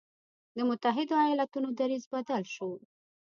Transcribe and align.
د 0.55 0.57
متحدو 0.69 1.15
ایالتونو 1.27 1.67
دریځ 1.79 2.03
بدل 2.13 2.43
شو. 2.53 2.69